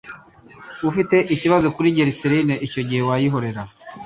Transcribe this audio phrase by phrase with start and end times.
[0.89, 3.61] Ufite ikibazo kuri glycerine icyo gihe wayihorera